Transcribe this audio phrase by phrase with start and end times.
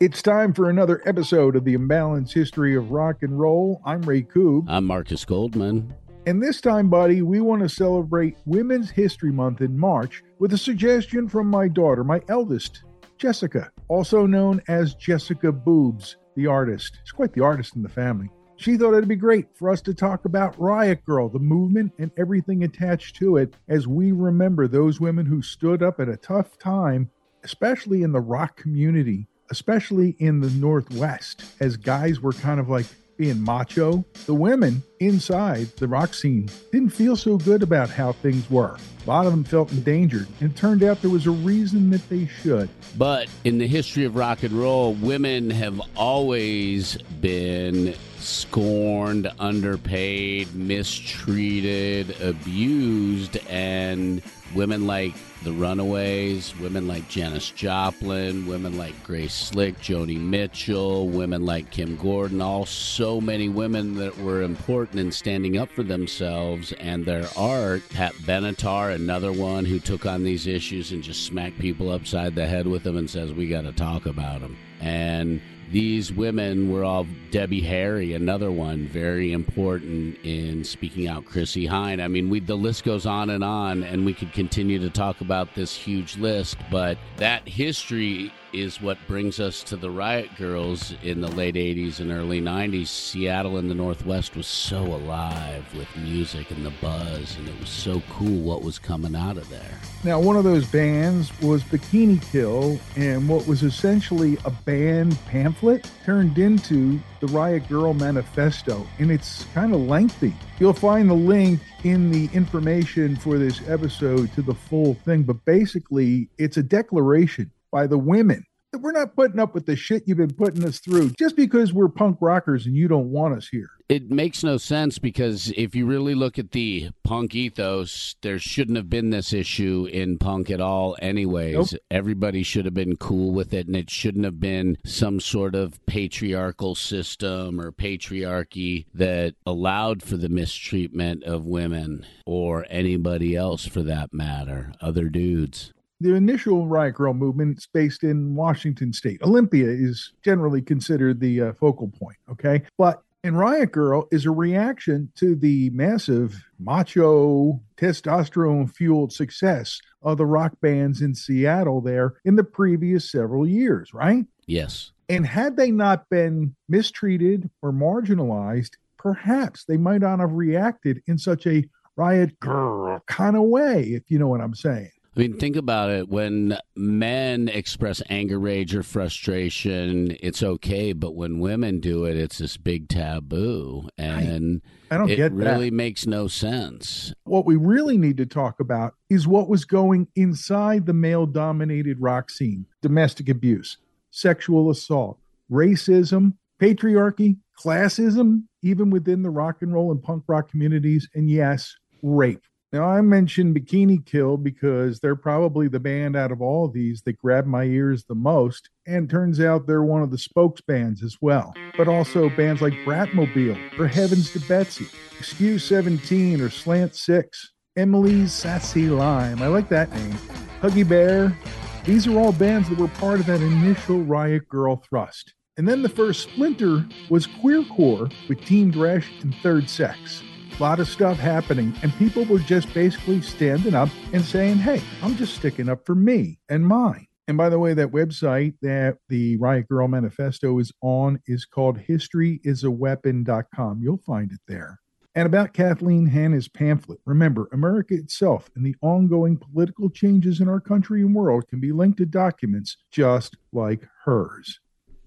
[0.00, 3.80] It's time for another episode of the Imbalanced History of Rock and Roll.
[3.84, 4.64] I'm Ray Koob.
[4.66, 5.94] I'm Markus Goldman.
[6.26, 10.58] And this time, buddy, we want to celebrate Women's History Month in March with a
[10.58, 12.82] suggestion from my daughter, my eldest,
[13.18, 16.98] Jessica, also known as Jessica Boobs, the artist.
[17.04, 18.28] She's quite the artist in the family.
[18.56, 22.10] She thought it'd be great for us to talk about Riot Grrrl, the movement, and
[22.18, 26.58] everything attached to it as we remember those women who stood up at a tough
[26.58, 27.08] time,
[27.44, 32.86] especially in the rock community, especially in the Northwest, as guys were kind of like
[33.16, 34.04] being macho.
[34.26, 38.76] The women inside the rock scene didn't feel so good about how things were.
[39.04, 42.08] A lot of them felt endangered, and it turned out there was a reason that
[42.08, 42.68] they should.
[42.96, 52.20] But in the history of rock and roll, women have always been scorned, underpaid, mistreated,
[52.20, 54.22] abused, and
[54.54, 55.14] women like
[55.44, 61.96] the Runaways, women like Janis Joplin, women like Grace Slick, Joni Mitchell, women like Kim
[61.96, 67.28] Gordon, all so many women that were important in standing up for themselves and their
[67.36, 67.82] art.
[67.90, 72.46] Pat Benatar, another one who took on these issues and just smacked people upside the
[72.46, 74.56] head with them and says, We got to talk about them.
[74.80, 75.42] And
[75.74, 81.24] these women were all Debbie Harry, another one very important in speaking out.
[81.24, 82.00] Chrissie Hynde.
[82.00, 85.20] I mean, we the list goes on and on, and we could continue to talk
[85.20, 86.58] about this huge list.
[86.70, 91.98] But that history is what brings us to the Riot Grrrls in the late 80s
[91.98, 92.86] and early 90s.
[92.86, 97.68] Seattle in the Northwest was so alive with music and the buzz, and it was
[97.68, 99.78] so cool what was coming out of there.
[100.04, 105.90] Now, one of those bands was Bikini Kill, and what was essentially a band pamphlet
[106.04, 110.34] turned into the Riot Grrrl Manifesto, and it's kind of lengthy.
[110.60, 115.44] You'll find the link in the information for this episode to the full thing, but
[115.44, 118.44] basically, it's a declaration by the women.
[118.72, 121.88] We're not putting up with the shit you've been putting us through just because we're
[121.88, 123.70] punk rockers and you don't want us here.
[123.88, 128.76] It makes no sense because if you really look at the punk ethos, there shouldn't
[128.76, 131.72] have been this issue in punk at all, anyways.
[131.72, 131.80] Nope.
[131.90, 135.84] Everybody should have been cool with it, and it shouldn't have been some sort of
[135.86, 143.82] patriarchal system or patriarchy that allowed for the mistreatment of women or anybody else for
[143.82, 145.72] that matter, other dudes.
[146.04, 149.22] The initial Riot Grrrl movement is based in Washington State.
[149.22, 152.62] Olympia is generally considered the uh, focal point, okay?
[152.76, 160.18] But in Riot Grrrl is a reaction to the massive macho, testosterone fueled success of
[160.18, 164.26] the rock bands in Seattle there in the previous several years, right?
[164.44, 164.90] Yes.
[165.08, 171.16] And had they not been mistreated or marginalized, perhaps they might not have reacted in
[171.16, 171.64] such a
[171.96, 174.90] Riot Grrrl kind of way, if you know what I'm saying.
[175.16, 176.08] I mean, think about it.
[176.08, 180.92] When men express anger, rage, or frustration, it's okay.
[180.92, 183.88] But when women do it, it's this big taboo.
[183.96, 184.60] And
[184.90, 185.76] I don't it get really that.
[185.76, 187.14] makes no sense.
[187.24, 192.00] What we really need to talk about is what was going inside the male dominated
[192.00, 193.78] rock scene domestic abuse,
[194.10, 195.18] sexual assault,
[195.50, 201.72] racism, patriarchy, classism, even within the rock and roll and punk rock communities, and yes,
[202.02, 202.42] rape.
[202.74, 207.02] Now, I mentioned Bikini Kill because they're probably the band out of all of these
[207.02, 211.04] that grabbed my ears the most, and turns out they're one of the spokes bands
[211.04, 211.54] as well.
[211.76, 214.88] But also bands like Bratmobile, For Heavens to Betsy,
[215.20, 219.40] Excuse 17 or Slant 6, Emily's Sassy Lime.
[219.40, 220.18] I like that name.
[220.60, 221.38] Huggy Bear.
[221.84, 225.32] These are all bands that were part of that initial Riot Grrrl thrust.
[225.56, 230.24] And then the first splinter was Queercore with Team Dresch and Third Sex.
[230.58, 234.80] A lot of stuff happening, and people were just basically standing up and saying, Hey,
[235.02, 237.08] I'm just sticking up for me and mine.
[237.26, 241.78] And by the way, that website that the Riot Grrrl Manifesto is on is called
[241.78, 243.80] historyisaweapon.com.
[243.82, 244.78] You'll find it there.
[245.16, 250.60] And about Kathleen Hanna's pamphlet, remember, America itself and the ongoing political changes in our
[250.60, 254.58] country and world can be linked to documents just like hers.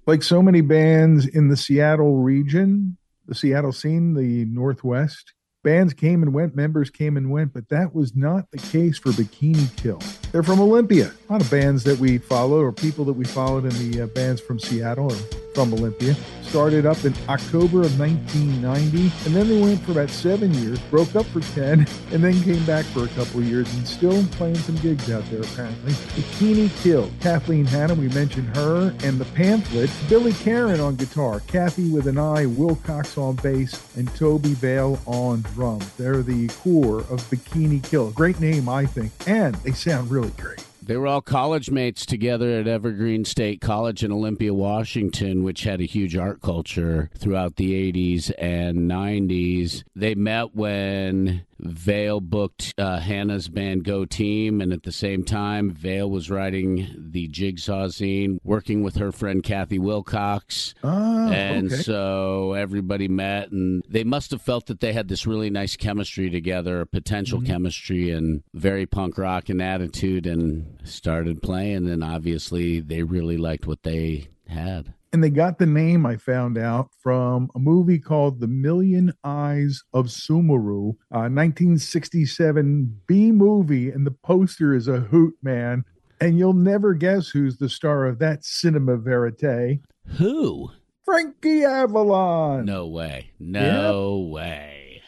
[0.05, 2.97] Like so many bands in the Seattle region,
[3.27, 5.33] the Seattle scene, the Northwest,
[5.63, 9.09] bands came and went, members came and went, but that was not the case for
[9.11, 10.01] Bikini Kill.
[10.31, 11.11] They're from Olympia.
[11.29, 14.07] A lot of bands that we follow, or people that we followed in the uh,
[14.07, 19.59] bands from Seattle or from Olympia, started up in October of 1990, and then they
[19.59, 21.79] went for about seven years, broke up for 10,
[22.11, 25.41] and then came back for a couple years and still playing some gigs out there
[25.41, 25.93] apparently.
[25.93, 31.91] Bikini Kill, Kathleen Hanna, we mentioned her, and the pamphlet, Billy Karren on guitar, Kathi
[31.91, 35.91] with an eye, Wilcox on bass, and Tobi Vail on drums.
[35.93, 38.11] They're the core of Bikini Kill.
[38.11, 40.66] Great name, I think, and they sound really great.
[40.87, 45.81] They were all college mates together at Evergreen State College in Olympia, Washington, which had
[45.81, 49.83] a huge art culture throughout the 80s and 90s.
[49.93, 55.71] They met when Vail booked uh, Hanna's band Go Team, and at the same time,
[55.71, 60.75] Vail was writing the Jigsaw zine, working with her friend Kathi Wilcox.
[60.83, 61.81] Ah, and okay.
[61.81, 66.29] so everybody met, and they must have felt that they had this really nice chemistry
[66.29, 67.47] together, potential Mm-hmm.
[67.51, 71.89] chemistry, and very punk rock and attitude, and started playing.
[71.89, 74.93] And obviously, they really liked what they had.
[75.13, 79.81] And they got the name I found out from a movie called The Million Eyes
[79.93, 85.85] of Sumuru, a uh, 1967 B movie, and the poster is a hoot man.
[86.19, 89.79] And you'll never guess who's the star of that cinema verite.
[90.17, 90.71] Who?
[91.05, 92.65] Frankie Avalon.
[92.65, 93.31] No way.
[93.39, 95.01] No way.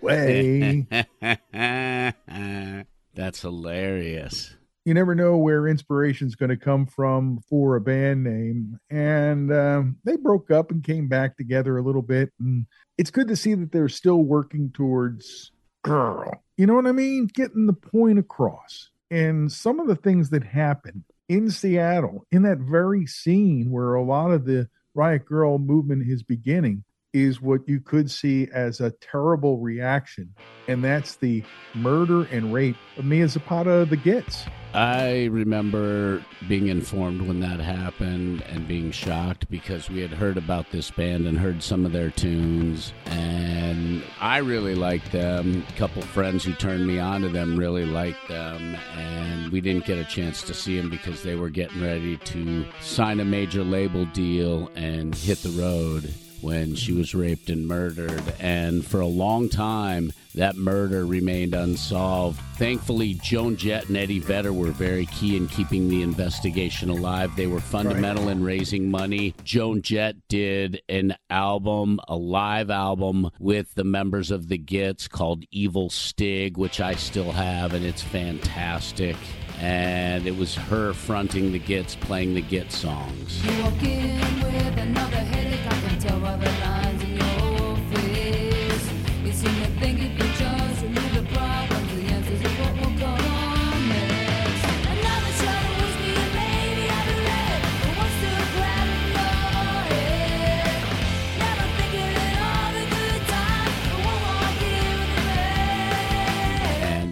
[0.00, 0.86] way.
[3.14, 4.54] That's hilarious.
[4.84, 8.80] You never know where inspiration's going to come from for a band name.
[8.88, 12.32] And um, they broke up and came back together a little bit.
[12.40, 12.66] And
[12.96, 16.42] it's good to see that they're still working towards girl.
[16.56, 17.26] You know what I mean?
[17.26, 18.90] Getting the point across.
[19.10, 24.02] And some of the things that happened in Seattle, in that very scene where a
[24.02, 28.92] lot of the Riot Grrrl movement is beginning, is what you could see as a
[29.00, 30.32] terrible reaction.
[30.68, 31.42] And that's the
[31.74, 34.46] murder and rape of Mia Zapata the Gits.
[34.72, 40.70] I remember being informed when that happened and being shocked because we had heard about
[40.70, 42.92] this band and heard some of their tunes.
[43.06, 45.66] And I really liked them.
[45.68, 48.76] A couple friends who turned me on to them really liked them.
[48.96, 52.64] And we didn't get a chance to see them because they were getting ready to
[52.80, 58.22] sign a major label deal and hit the road when she was raped and murdered.
[58.38, 62.40] And for a long time, that murder remained unsolved.
[62.56, 67.34] Thankfully, Joan Jett and Eddie Vedder were very key in keeping the investigation alive.
[67.34, 69.34] They were fundamental in raising money.
[69.42, 75.44] Joan Jett did an album, a live album with the members of the Gits called
[75.50, 79.16] Evil Stig, which I still have, and it's fantastic.
[79.60, 83.42] And it was her fronting the Gits, playing the Git songs.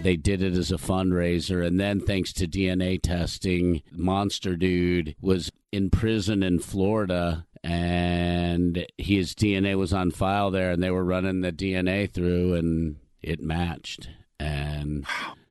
[0.09, 1.63] They did it as a fundraiser.
[1.63, 9.35] And then, thanks to DNA testing, Monster Dude was in prison in Florida, and his
[9.35, 14.09] DNA was on file there, and they were running the DNA through, and it matched.
[14.39, 15.05] And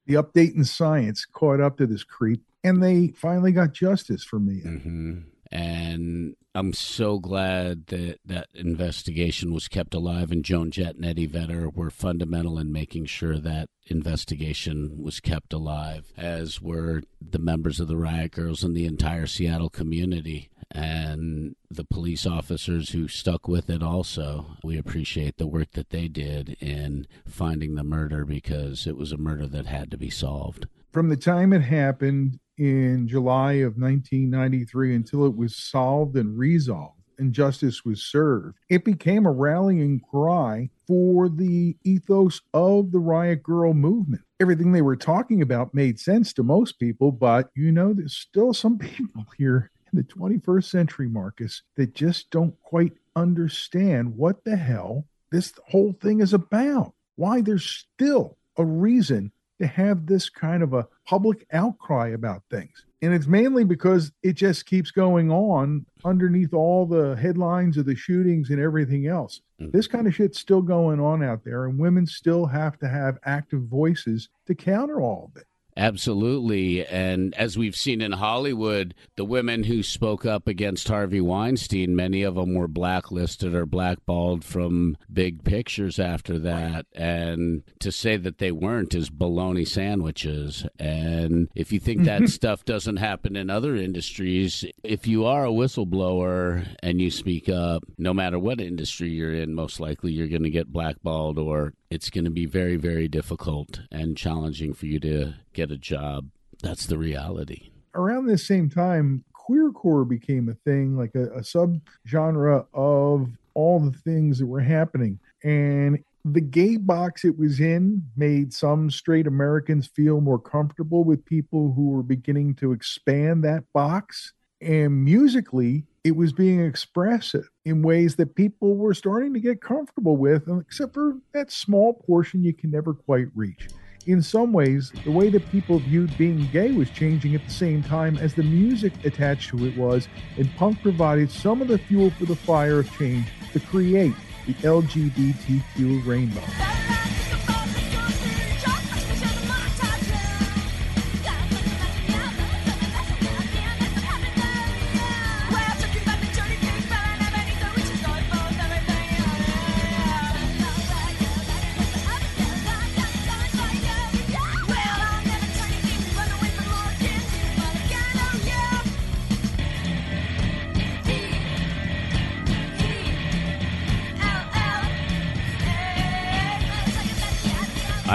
[0.08, 4.40] The update in science caught up to this creep, and they finally got justice for
[4.40, 4.64] Mia.
[4.64, 5.18] hmm
[5.52, 11.26] And I'm so glad that that investigation was kept alive, and Joan Jett and Eddie
[11.26, 17.80] Vedder were fundamental in making sure that investigation was kept alive, as were the members
[17.80, 20.50] of the Riot Grrrls and the entire Seattle community.
[20.70, 24.58] And the police officers who stuck with it also.
[24.62, 29.16] We appreciate the work that they did in finding the murder because it was a
[29.16, 30.66] murder that had to be solved.
[30.92, 36.97] From the time it happened in July of 1993 until it was solved and resolved
[37.18, 43.42] and justice was served, it became a rallying cry for the ethos of the Riot
[43.42, 44.22] Grrrl movement.
[44.40, 48.54] Everything they were talking about made sense to most people, but you know, there's still
[48.54, 54.56] some people here in the 21st century, Markus, that just don't quite understand what the
[54.56, 56.94] hell this whole thing is about.
[57.16, 62.84] Why there's still a reason to have this kind of a public outcry about things.
[63.02, 67.94] And it's mainly because it just keeps going on underneath all the headlines of the
[67.94, 69.40] shootings and everything else.
[69.60, 69.72] Mhm.
[69.72, 73.18] This kind of shit's still going on out there, and women still have to have
[73.24, 75.47] active voices to counter all of it.
[75.78, 76.84] Absolutely.
[76.84, 82.24] And as we've seen in Hollywood, the women who spoke up against Harvey Weinstein, many
[82.24, 86.86] of them were blacklisted or blackballed from big pictures after that.
[86.96, 90.66] And to say that they weren't is bologna sandwiches.
[90.80, 92.26] And if you think that mm-hmm.
[92.26, 97.84] stuff doesn't happen in other industries, if you are a whistleblower and you speak up,
[97.96, 102.10] no matter what industry you're in, most likely you're going to get blackballed or it's
[102.10, 106.28] going to be very, very difficult and challenging for you to get a job.
[106.62, 107.70] That's the reality.
[107.94, 113.96] Around this same time, queercore became a thing, like a, a subgenre of all the
[113.98, 115.18] things that were happening.
[115.42, 121.24] And The gay box it was in made some straight Americans feel more comfortable with
[121.24, 124.32] people who were beginning to expand that box.
[124.60, 130.16] And musically, it was being expressive in ways that people were starting to get comfortable
[130.16, 133.68] with, except for that small portion you can never quite reach.
[134.06, 137.82] In some ways, the way that people viewed being gay was changing at the same
[137.82, 140.08] time as the music attached to it was,
[140.38, 144.14] and punk provided some of the fuel for the fire of change to create
[144.46, 147.07] the LGBTQ rainbow.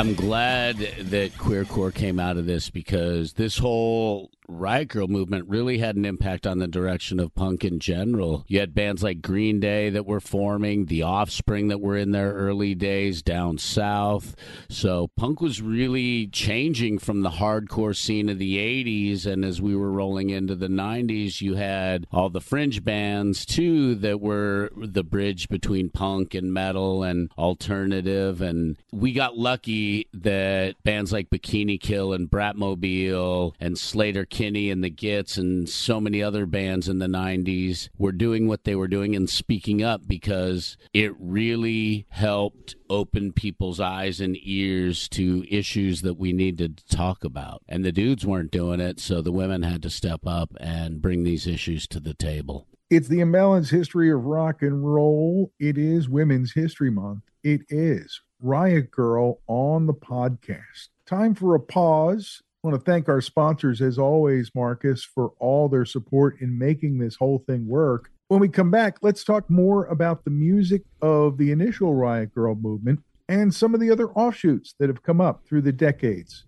[0.03, 5.77] I'm glad that queercore came out of this because this whole riot grrrl movement really
[5.77, 8.43] had an impact on the direction of punk in general.
[8.47, 12.33] You had bands like Green Day that were forming, The Offspring that were in their
[12.33, 14.35] early days down south.
[14.69, 19.75] So punk was really changing from the hardcore scene of the 80s and as we
[19.75, 25.03] were rolling into the 90s, you had all the fringe bands too that were the
[25.03, 31.79] bridge between punk and metal and alternative and we got lucky that bands like Bikini
[31.79, 36.98] Kill and Bratmobile and Sleater Kinney and the Gits and so many other bands in
[36.98, 42.75] the 90s were doing what they were doing and speaking up because it really helped
[42.90, 47.62] open people's eyes and ears to issues that we needed to talk about.
[47.70, 51.24] And the dudes weren't doing it, so the women had to step up and bring
[51.24, 52.68] these issues to the table.
[52.90, 55.52] It's the imbalanced history of rock and roll.
[55.60, 57.22] It is Women's History Month.
[57.44, 60.90] It is Riot Grrrl on the podcast.
[61.06, 62.42] Time for a pause.
[62.63, 66.98] I want to thank our sponsors, as always, Markus, for all their support in making
[66.98, 68.10] this whole thing work.
[68.29, 72.62] When we come back, let's talk more about the music of the initial Riot Grrrl
[72.62, 76.46] movement and some of the other offshoots that have come up through the decades.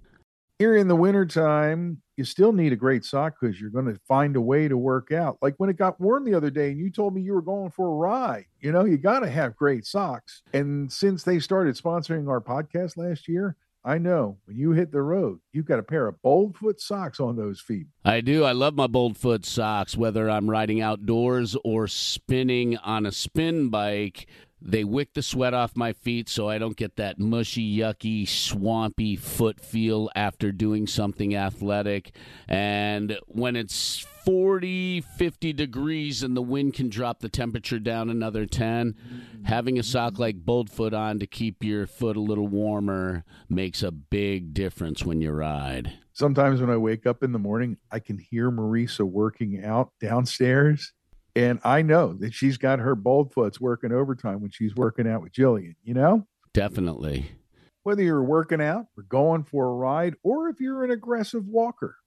[0.57, 4.37] Here in the wintertime, you still need a great sock because you're going to find
[4.37, 5.37] a way to work out.
[5.41, 7.71] Like when it got warm the other day and you told me you were going
[7.71, 10.43] for a ride, you know, you got to have great socks.
[10.53, 13.57] And since they started sponsoring our podcast last year,
[13.87, 17.35] I know when you hit the road, you've got a pair of Boldfoot socks on
[17.35, 17.85] those feet.
[18.03, 18.43] I do.
[18.43, 24.25] I love my Boldfoot socks, whether I'm riding outdoors or spinning on a spin bike.
[24.59, 29.15] They wick the sweat off my feet so I don't get that mushy, yucky, swampy
[29.15, 32.15] foot feel after doing something athletic.
[32.47, 38.47] And when it's 40, 50 degrees and the wind can drop the temperature down another
[38.47, 38.95] 10,
[39.43, 43.91] having a sock like Boldfoot on to keep your foot a little warmer makes a
[43.91, 45.93] big difference when you ride.
[46.13, 50.93] Sometimes when I wake up in the morning, I can hear Marisa working out downstairs.
[51.35, 55.33] And I know that she's got her Boldfoots working overtime when she's working out with
[55.33, 56.25] Jillian, you know?
[56.53, 57.31] Definitely.
[57.83, 61.97] Whether you're working out or going for a ride, or if you're an aggressive walker,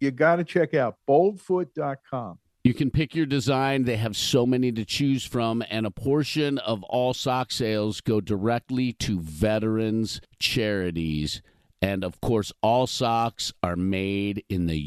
[0.00, 2.38] you got to check out boldfoot.com.
[2.64, 3.84] You can pick your design.
[3.84, 8.20] They have so many to choose from, and a portion of all sock sales go
[8.20, 11.42] directly to veterans charities.
[11.80, 14.78] And of course, all socks are made in the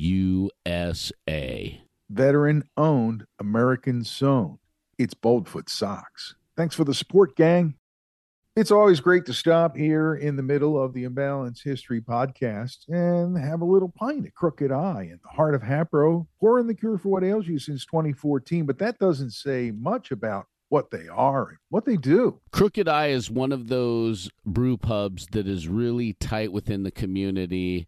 [0.66, 1.80] USA.
[2.10, 4.60] Veteran owned, American sewn.
[4.98, 6.36] It's Boldfoot Socks.
[6.58, 7.76] Thanks for the support, gang.
[8.60, 13.38] It's always great to stop here in the middle of the Imbalance History podcast and
[13.38, 16.98] have a little pint at Crooked Eye in the heart of Hatboro, pouring the cure
[16.98, 18.66] for what ails you since 2014.
[18.66, 22.42] But that doesn't say much about what they are and what they do.
[22.52, 27.88] Crooked Eye is one of those brew pubs that is really tight within the community.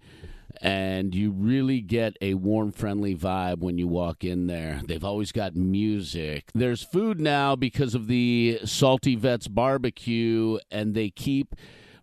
[0.60, 4.81] And you really get a warm, friendly vibe when you walk in there.
[4.86, 6.50] They've always got music.
[6.53, 11.55] There's food now because of the Salty Vets barbecue, and they keep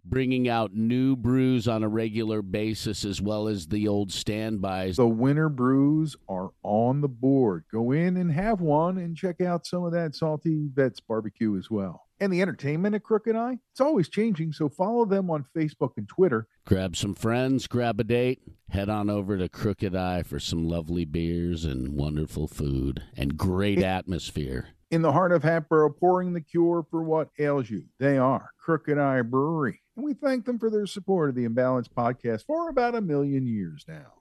[0.09, 4.97] bringing out new brews on a regular basis as well as the old standbys.
[4.97, 7.65] The winter brews are on the board.
[7.73, 11.71] Go in and have one and check out some of that Salty Vets barbecue as
[11.71, 12.05] well.
[12.21, 16.09] And the entertainment at Crooked Eye, it's always changing, so follow them on Facebook and
[16.09, 16.49] Twitter.
[16.67, 21.05] Grab some friends, grab a date, head on over to Crooked Eye for some lovely
[21.05, 24.71] beers and wonderful food and great atmosphere.
[24.91, 27.85] In the heart of Hatboro, pouring the cure for what ails you.
[28.00, 29.81] They are Crooked Eye Brewery.
[29.99, 33.45] And we thank them for their support of the Imbalance podcast for about a million
[33.45, 34.14] years now.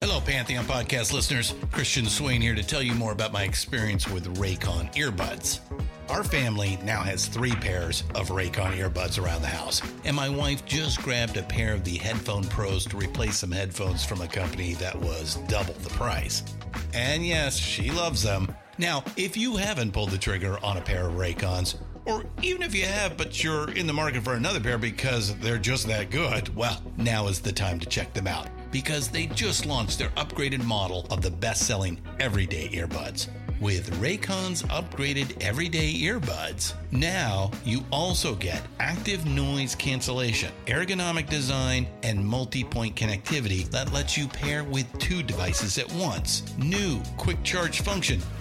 [0.00, 1.54] Hello, Pantheon podcast listeners.
[1.70, 5.60] Christian Swain here to tell you more about my experience with Raycon earbuds.
[6.08, 10.64] Our family now has three pairs of Raycon earbuds around the house, and my wife
[10.66, 14.74] just grabbed a pair of the Headphone Pros to replace some headphones from a company
[14.74, 16.42] that was double the price.
[16.94, 18.52] And yes, she loves them.
[18.76, 22.74] Now, if you haven't pulled the trigger on a pair of Raycons, or even if
[22.74, 26.54] you have, but you're in the market for another pair because they're just that good,
[26.54, 30.64] well, now is the time to check them out because they just launched their upgraded
[30.64, 33.28] model of the best selling everyday earbuds.
[33.60, 42.22] With Raycon's upgraded everyday earbuds, now you also get active noise cancellation, ergonomic design, and
[42.22, 46.42] multi point connectivity that lets you pair with two devices at once.
[46.58, 48.20] New quick charge function,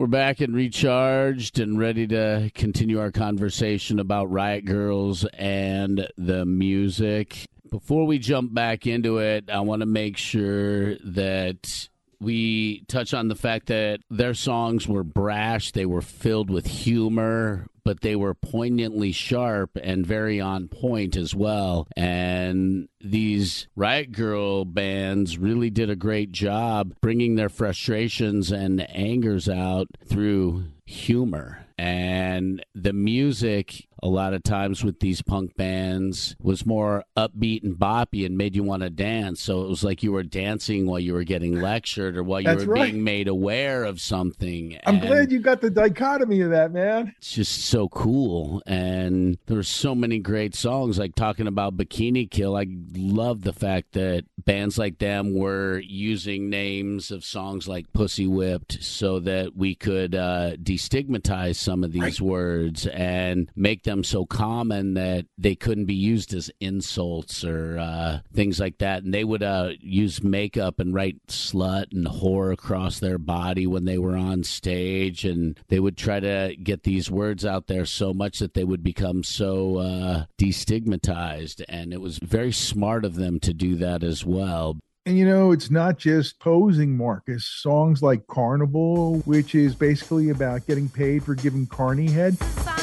[0.00, 6.46] We're back and recharged and ready to continue our conversation about Riot Grrrls and the
[6.46, 7.44] music.
[7.70, 13.28] Before we jump back into it, I want to make sure that we touch on
[13.28, 18.34] the fact that their songs were brash, they were filled with humor, but they were
[18.34, 21.88] poignantly sharp and very on point as well.
[21.96, 29.48] And these Riot Grrrl bands really did a great job bringing their frustrations and angers
[29.48, 31.66] out through humor.
[31.78, 37.76] And the music, a lot of times with these punk bands, was more upbeat and
[37.76, 39.40] boppy and made you want to dance.
[39.40, 42.46] So it was like you were dancing while you were getting lectured or while you
[42.46, 42.90] That's were right.
[42.92, 44.78] being made aware of something.
[44.86, 47.12] I'm And- glad you got the dichotomy of that, man.
[47.18, 52.56] it's just so cool and there's so many great songs like talking about bikini kill
[52.56, 58.26] i love the fact that bands like them were using names of songs like pussy
[58.26, 64.24] whipped so that we could uh, destigmatize some of these words and make them so
[64.24, 69.24] common that they couldn't be used as insults or uh, things like that and they
[69.24, 74.16] would uh, use makeup and write slut and whore across their body when they were
[74.16, 78.54] on stage and they would try to get these words out there so much that
[78.54, 83.76] they would become so uh, destigmatized and it was very smart of them to do
[83.76, 84.76] that as well
[85.06, 87.46] And you know, it's not just posing, Markus.
[87.46, 92.34] Songs like Carnival, which is basically about getting paid for giving carny head.
[92.34, 92.79] This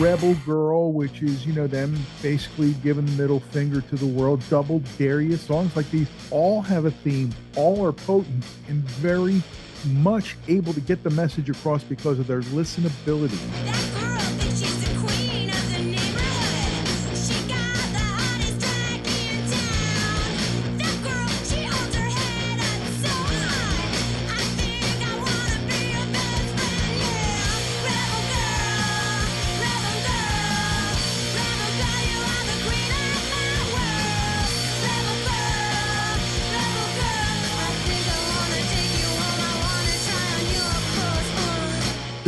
[0.00, 4.42] Rebel Girl, which is, you know, them basically giving the middle finger to the world.
[4.48, 5.36] Double You.
[5.36, 9.42] Songs like these all have a theme, all are potent and very
[9.88, 13.99] much able to get the message across because of their listenability.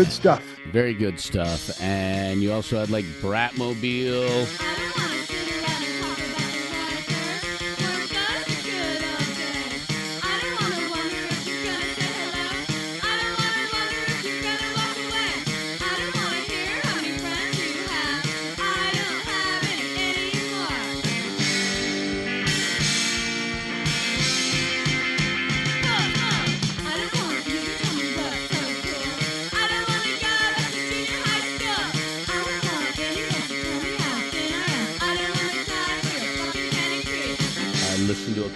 [0.02, 0.42] Good stuff.
[0.72, 4.48] very good stuff and you also had like bratmobile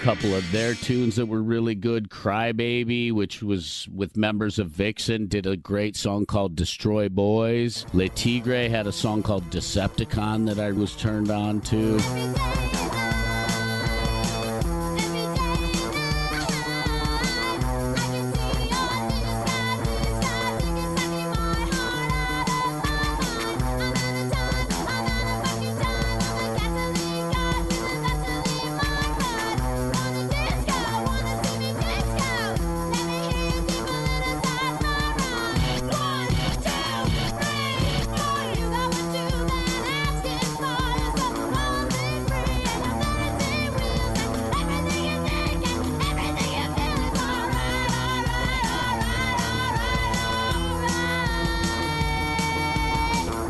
[0.07, 2.11] couple of their tunes that were really good.
[2.11, 7.85] Crybaby, which was with members of Vixen, did a great song called Destroy Boys.
[7.93, 12.76] Le Tigre had a song called Deceptacon that I was turned on to.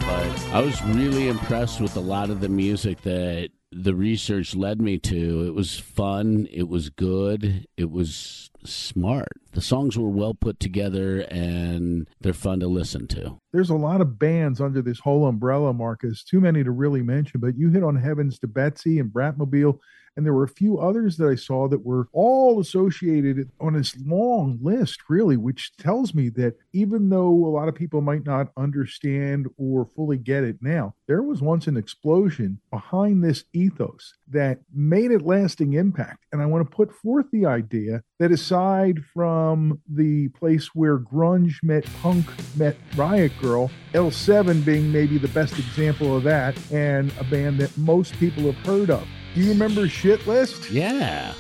[0.07, 4.81] But I was really impressed with a lot of the music that the research led
[4.81, 5.45] me to.
[5.47, 9.33] It was fun, it was good, it was smart.
[9.53, 13.39] The songs were well put together and they're fun to listen to.
[13.53, 16.23] There's a lot of bands under this whole umbrella, Markus.
[16.23, 19.79] Too many to really mention, but you hit on Heavens to Betsy and Bratmobile,
[20.17, 23.97] and there were a few others that I saw that were all associated on this
[24.05, 28.53] long list, really, which tells me that even though a lot of people might not
[28.57, 34.61] understand or fully get it now, there was once an explosion behind this ethos that
[34.75, 36.25] made it lasting impact.
[36.33, 41.63] And I want to put forth the idea that aside from the place where grunge
[41.63, 42.27] met punk
[42.57, 47.77] met Riot Grrrl, L7 being maybe the best example of that, and a band that
[47.77, 49.07] most people have heard of.
[49.37, 50.71] Do you remember Shit List?
[50.71, 51.35] Yeah.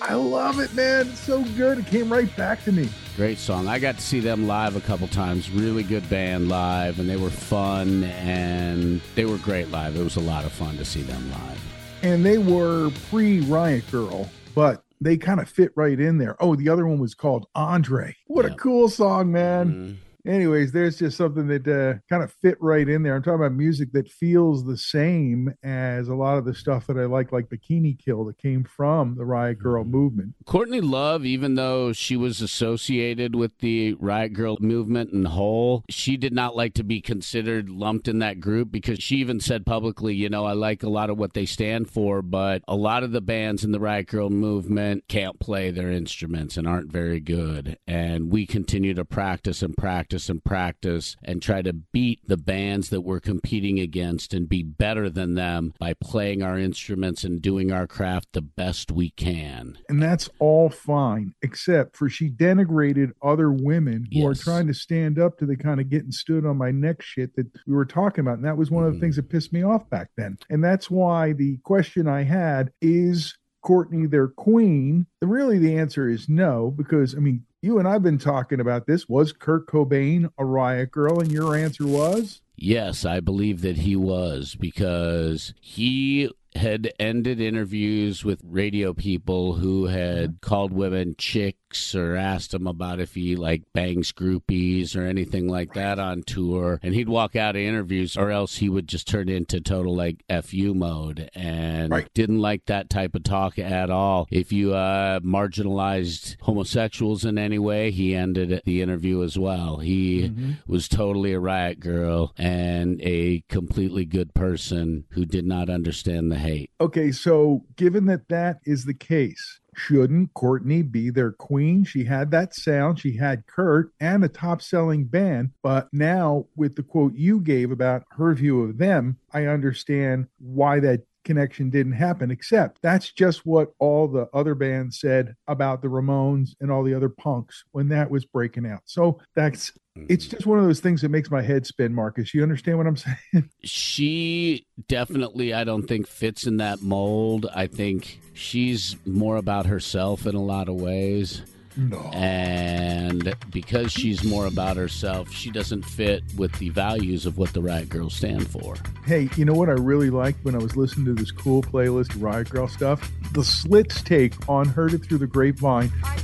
[0.00, 1.08] I love it, man.
[1.08, 1.80] It's so good.
[1.80, 2.88] It came right back to me.
[3.14, 3.68] Great song.
[3.68, 5.50] I got to see them live a couple times.
[5.50, 9.96] Really good band live, and they were fun and they were great live.
[9.96, 11.62] It was a lot of fun to see them live.
[12.02, 16.42] And they were pre Riot Grrrl, but they kind of fit right in there.
[16.42, 18.16] Oh, the other one was called Andre.
[18.28, 19.68] What a cool song, man.
[19.68, 19.96] Mhm.
[20.24, 23.16] Anyways, there's just something that uh, kind of fit right in there.
[23.16, 26.96] I'm talking about music that feels the same as a lot of the stuff that
[26.96, 30.34] I like, like Bikini Kill, that came from the Riot Grrrl movement.
[30.46, 36.16] Courtney Love, even though she was associated with the Riot Grrrl movement and Hole, she
[36.16, 40.14] did not like to be considered lumped in that group because she even said publicly,
[40.14, 43.10] you know, I like a lot of what they stand for, but a lot of
[43.10, 47.76] the bands in the Riot Grrrl movement can't play their instruments and aren't very good.
[47.88, 52.90] And we continue to practice and practice and practice and try to beat the bands
[52.90, 57.72] that we're competing against and be better than them by playing our instruments and doing
[57.72, 59.78] our craft the best we can.
[59.88, 65.18] And that's all fine, except for she denigrated other women who are trying to stand
[65.18, 68.20] up to the kind of getting stood on my neck shit that we were talking
[68.20, 68.36] about.
[68.36, 69.00] And that was one of the Mhm.
[69.00, 70.36] things that pissed me off back then.
[70.50, 75.06] And that's why the question I had is Courtney their queen?
[75.22, 79.08] Really, the answer is no, because I mean, you and I've been talking about this.
[79.08, 81.22] Was Kurt Cobain a riot grrrl?
[81.22, 88.24] And your answer was Yes, I believe that he was because he had ended interviews
[88.24, 93.62] with radio people who had called women chicks or asked him about if he like
[93.72, 96.78] bangs groupies or anything like that on tour.
[96.82, 100.22] And he'd walk out of interviews or else he would just turn into total like
[100.44, 102.08] fu mode and Right.
[102.14, 104.28] didn't like that type of talk at all.
[104.30, 109.78] If you uh marginalized homosexuals in any way he ended the interview as well.
[109.78, 110.30] He
[110.66, 116.38] was totally a riot grrrl and a completely good person who did not understand the
[116.42, 116.70] hate.
[116.80, 121.84] Okay, so given that that is the case, shouldn't Courtney be their queen?
[121.84, 125.50] She had that sound, she had Kurt and a top selling band.
[125.62, 130.80] But now, with the quote you gave about her view of them, I understand why
[130.80, 135.88] that connection didn't happen, except that's just what all the other bands said about the
[135.88, 138.80] Ramones and all the other punks when that was breaking out.
[138.84, 140.36] So that's it's mm-hmm.
[140.36, 142.32] just one of those things that makes my head spin, Markus.
[142.32, 142.96] You understand what I'm
[143.32, 143.50] saying?
[143.62, 147.46] She definitely, I don't think, fits in that mold.
[147.54, 151.42] I think she's more about herself in a lot of ways.
[151.76, 151.98] No.
[152.12, 157.62] And because she's more about herself, she doesn't fit with the values of what the
[157.62, 158.76] Riot Grrrls stand for.
[159.06, 162.20] Hey, you know what I really liked when I was listening to this cool playlist
[162.20, 163.10] Riot Grrrl stuff?
[163.32, 165.90] The Slits take on Heard It Through the Grapevine.
[166.04, 166.16] I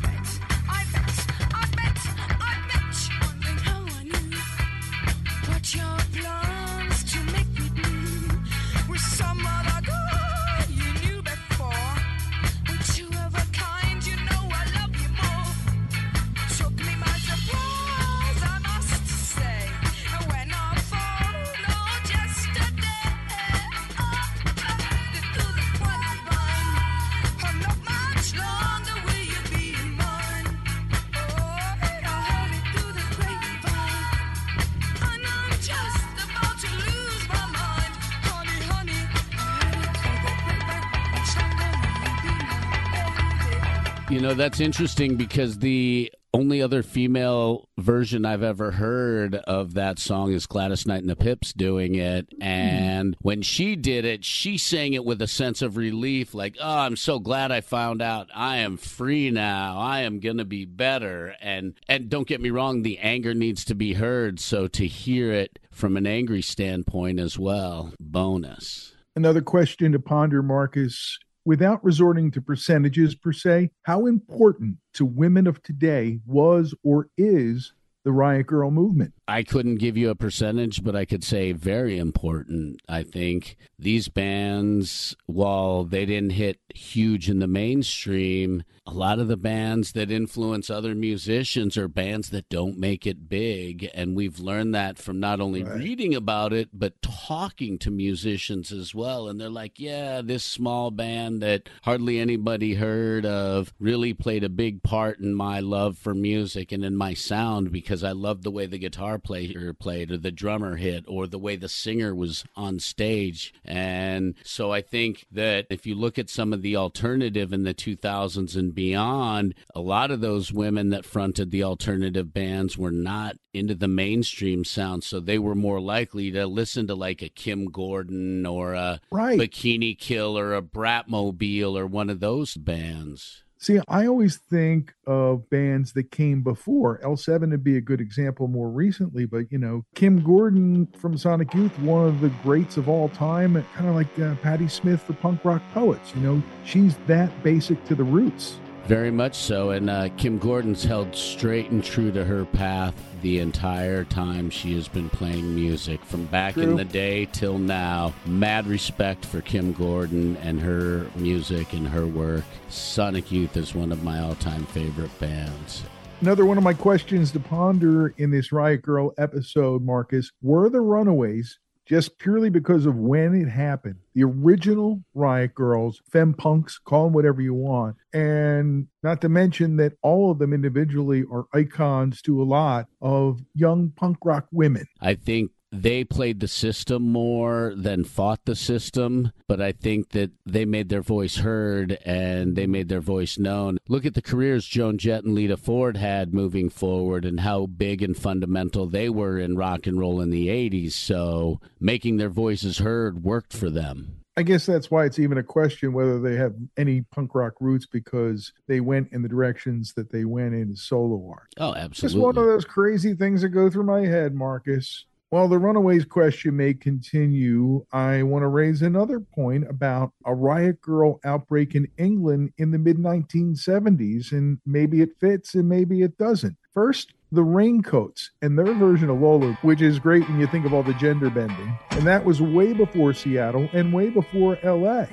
[44.39, 50.47] that's interesting because the only other female version I've ever heard of that song is
[50.47, 52.29] Gladys Knight and the Pips doing it.
[52.41, 56.79] And when she did it, she sang it with a sense of relief like, oh,
[56.79, 59.79] I'm so glad I found out I am free now.
[59.79, 61.35] I am going to be better.
[61.41, 64.39] And, and don't get me wrong, the anger needs to be heard.
[64.39, 68.95] So to hear it from an angry standpoint as well, bonus.
[69.17, 71.19] Another question to ponder, Markus.
[71.49, 77.73] Without resorting to percentages per se, how important to women of today was or is
[78.09, 79.13] the Riot Grrrl movement?
[79.29, 82.81] I couldn't give you a percentage, but I could say very important.
[82.89, 89.29] I think these bands, while they didn't hit huge in the mainstream, a lot of
[89.29, 93.91] the bands that influence other musicians are bands that don't make it big.
[93.93, 95.79] And we've learned that from not only Right.
[95.79, 99.29] reading about it, but talking to musicians as well.
[99.29, 104.49] And they're like, yeah, this small band that hardly anybody heard of really played a
[104.49, 108.51] big part in my love for music and in my sound because I loved the
[108.51, 112.45] way the guitar player played or the drummer hit or the way the singer was
[112.57, 113.55] on stage.
[113.65, 117.75] And so I think that if you look at some of the alternative in the
[117.75, 123.37] 2000s and beyond, a lot of those women that fronted the alternative bands were not
[123.53, 125.05] into the mainstream sound.
[125.05, 129.39] So they were more likely to listen to like a Kim Gordon or a Right.
[129.39, 133.45] Bikini Kill or a Bratmobile or one of those bands.
[133.61, 137.01] See, I always think of bands that came before.
[137.03, 141.53] L7 would be a good example more recently, but you know, Kim Gordon from Sonic
[141.55, 145.13] Youth, one of the greats of all time, kind of like uh, Patti Smith, the
[145.13, 146.15] punk rock poets.
[146.15, 148.59] You know, she's that basic to the roots.
[148.89, 149.73] Very much so.
[149.73, 154.75] And uh, Kim Gordon's held straight and true to her path the entire time she
[154.77, 158.15] has been playing music, from back in the day till now.
[158.25, 162.45] Mad respect for Kim Gordon and her music and her work.
[162.71, 165.83] Sonic Youth is one of my all time favorite bands.
[166.23, 170.81] Another one of my questions to ponder in this Riot Grrrl episode, Markus, were the
[170.81, 173.97] Runaways just purely because of when it happened?
[174.15, 177.97] The original Riot Grrrls, fem punks, call them whatever you want.
[178.13, 183.41] And not to mention that all of them individually are icons to a lot of
[183.55, 184.87] young punk rock women.
[185.01, 190.31] I think they played the system more than fought the system, but I think that
[190.47, 193.79] they made their voice heard and they made their voice known.
[193.89, 198.03] Look at the careers Joan Jett and Lita Ford had moving forward and how big
[198.03, 200.93] and fundamental they were in rock and roll in the 80s.
[200.93, 204.15] So making their voices heard worked for them.
[204.39, 207.87] I guess that's why it's even a question whether they have any punk rock roots
[207.87, 211.49] because they went in the directions that they went in solo art.
[211.59, 212.15] Oh, absolutely.
[212.21, 215.07] Just one of those crazy things that go through my head, Markus.
[215.31, 220.81] While the Runaways question may continue, I want to raise another point about a riot
[220.81, 226.17] grrrl outbreak in England in the mid 1970s, and maybe it fits and maybe it
[226.17, 226.57] doesn't.
[226.73, 230.73] First, the Raincoats and their version of Lola, which is great when you think of
[230.73, 231.79] all the gender bending.
[231.91, 235.05] And that was way before Seattle and way before LA.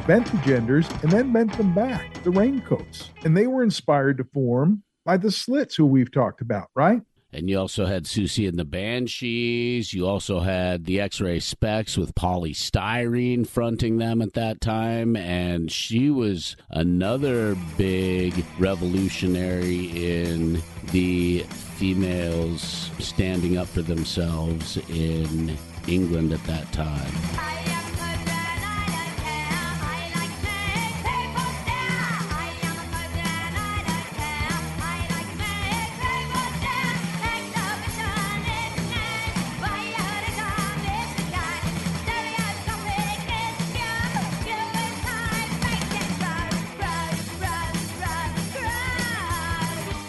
[0.00, 3.10] La They bent the genders and then bent them back, the Raincoats.
[3.24, 7.02] And they were inspired to form by the Slits, who we've talked about, right?
[7.32, 9.92] And you also had Siouxsie and the Banshees.
[9.94, 15.16] You also had the X Ray Spex with Poly Styrene fronting them at that time.
[15.16, 21.40] And she was another big revolutionary in the
[21.76, 27.12] females standing up for themselves in England at that time.
[27.34, 27.79] Uh,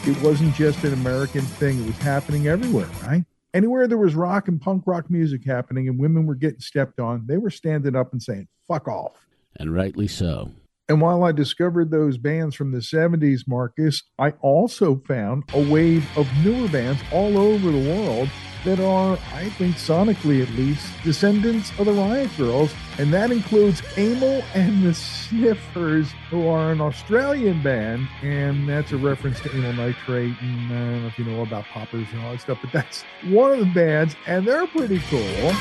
[0.08, 3.24] it wasn't just an American thing, it was happening everywhere, right?
[3.54, 7.26] Anywhere there was rock and punk rock music happening and women were getting stepped on,
[7.28, 9.28] they were standing up and saying, fuck off.
[9.58, 10.52] And rightly so.
[10.92, 16.06] And while I discovered those bands from the 70s, Markus, I also found a wave
[16.18, 18.28] of newer bands all over the world
[18.66, 22.74] that are, I think, sonically at least, descendants of the Riot Grrrls.
[22.98, 28.10] And that includes Amyl and the Sniffers, who are an Australian band.
[28.22, 30.36] And that's a reference to Amyl Nitrate.
[30.42, 32.74] And uh, I don't know if you know about poppers and all that stuff, but
[32.74, 35.54] that's one of the bands, and they're pretty cool.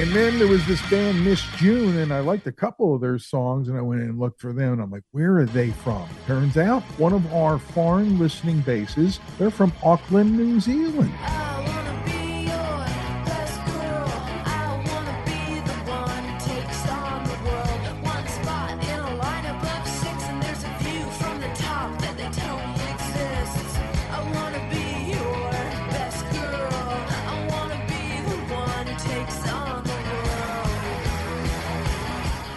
[0.00, 3.18] And then there was this band Miss June, and I liked a couple of their
[3.18, 4.74] songs, and I went in and looked for them.
[4.74, 6.08] And I'm like, where are they from?
[6.24, 9.18] Turns out, one of our foreign listening bases.
[9.38, 11.12] They're from Auckland, New Zealand.
[11.20, 11.77] Oh,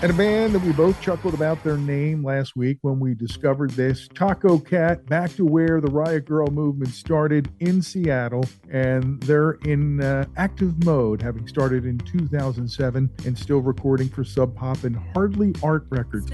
[0.02, 3.70] And a band that we both chuckled about their name last week when we discovered
[3.70, 8.44] this Tacocat, back to where the Riot Grrrl movement started in Seattle.
[8.72, 14.56] And they're in uh, active mode, having started in 2007 and still recording for Sub
[14.56, 16.32] Pop and Hardly Art Records.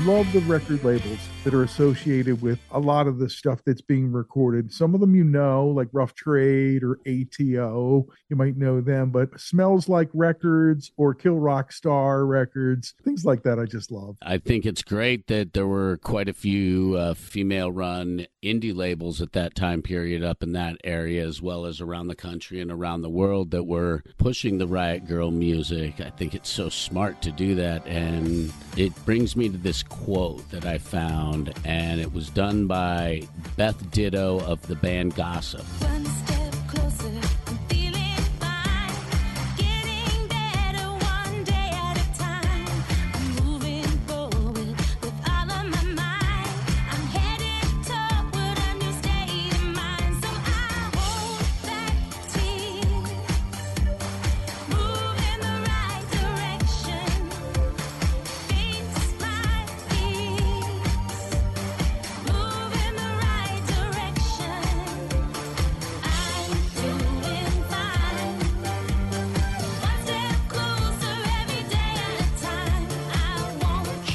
[0.00, 4.12] Love the record labels that are associated with a lot of the stuff that's being
[4.12, 4.72] recorded.
[4.72, 9.38] Some of them you know, like Rough Trade or ATO, you might know them, but
[9.40, 14.16] Smells Like Records or Kill Rock Star Records, things like that, I just love.
[14.22, 19.20] I think it's great that there were quite a few uh, female run indie labels
[19.20, 22.70] at that time period up in that area, as well as around the country and
[22.70, 26.00] around the world that were pushing the Riot Grrrl music.
[26.00, 27.86] I think it's so smart to do that.
[27.86, 31.29] And it brings me to this quote that I found,
[31.64, 33.22] and it was done by
[33.56, 35.64] Beth Ditto of the band Gossip.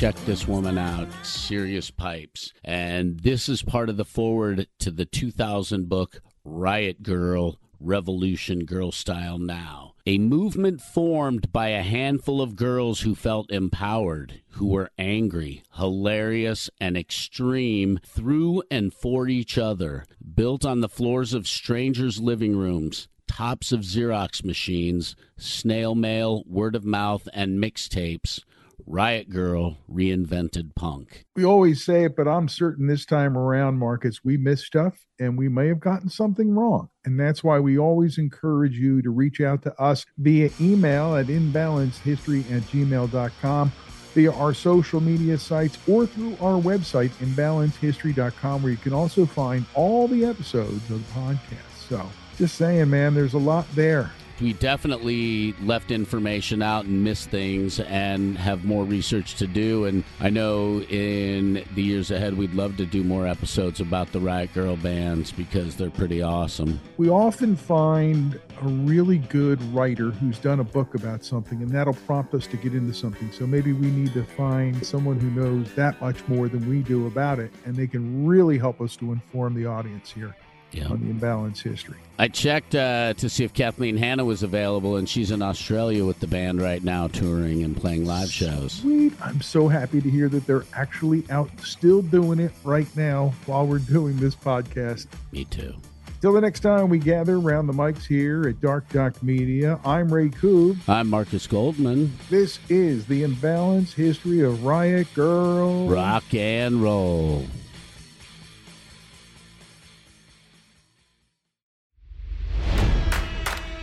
[0.05, 1.07] Check this woman out.
[1.23, 2.53] Serious pipes.
[2.63, 8.91] And this is part of the forward to the 2000 book riot grrrl revolution girl
[8.91, 9.95] style now.
[10.05, 16.69] A movement formed by a handful of girls who felt empowered who were angry hilarious
[16.79, 23.07] and extreme through and for each other built on the floors of strangers living rooms
[23.27, 28.43] tops of xerox machines snail mail word of mouth and mixtapes
[28.85, 31.25] Riot Grrrl reinvented punk.
[31.35, 35.37] We always say it, but I'm certain this time around, Markus, we missed stuff and
[35.37, 36.89] we may have gotten something wrong.
[37.05, 41.27] And that's why we always encourage you to reach out to us via email at
[41.27, 43.71] imbalancedhistory at gmail.com,
[44.13, 49.65] via our social media sites, or through our website, imbalancedhistory.com, where you can also find
[49.73, 51.87] all the episodes of the podcast.
[51.89, 54.11] So just saying, man, there's a lot there.
[54.41, 59.85] We definitely left information out and missed things and have more research to do.
[59.85, 64.19] And I know in the years ahead, we'd love to do more episodes about the
[64.19, 66.81] Riot Grrrl bands because they're pretty awesome.
[66.97, 71.93] We often find a really good writer who's done a book about something, and that'll
[71.93, 73.31] prompt us to get into something.
[73.31, 77.07] So maybe we need to find someone who knows that much more than we do
[77.07, 80.35] about it, and they can really help us to inform the audience here
[80.75, 80.87] Yeah.
[80.89, 81.95] on the imbalance history.
[82.19, 86.19] I checked uh, to see if Kathleen Hanna was available, and she's in Australia with
[86.19, 88.73] the band right now, touring and playing live shows.
[88.73, 89.13] Sweet.
[89.21, 93.65] I'm so happy to hear that they're actually out still doing it right now while
[93.65, 95.07] we're doing this podcast.
[95.31, 95.73] Me too.
[96.21, 100.11] Till the next time we gather around the mics here at Dark Doc Media, I'm
[100.11, 100.77] Ray Koob.
[100.87, 102.17] I'm Markus Goldman.
[102.29, 105.93] This is the imbalance history of Riot Grrrl.
[105.93, 107.45] Rock and roll.